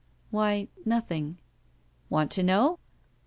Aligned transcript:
"Why— 0.31 0.67
nothing." 0.83 1.37
"Want 2.09 2.31
to 2.31 2.41
know?" 2.41 2.79